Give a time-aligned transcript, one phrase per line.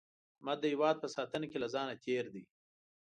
[0.37, 2.43] احمد د هیواد په ساتنه کې له ځانه تېر دی.